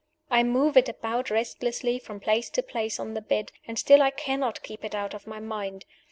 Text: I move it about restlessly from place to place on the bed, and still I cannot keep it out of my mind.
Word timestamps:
I 0.31 0.41
move 0.41 0.77
it 0.77 0.89
about 0.89 1.29
restlessly 1.29 1.99
from 1.99 2.19
place 2.21 2.49
to 2.57 2.63
place 2.63 2.99
on 2.99 3.13
the 3.13 3.21
bed, 3.21 3.51
and 3.67 3.77
still 3.77 4.01
I 4.01 4.09
cannot 4.09 4.63
keep 4.63 4.83
it 4.83 4.95
out 4.95 5.13
of 5.13 5.27
my 5.27 5.39
mind. 5.39 5.85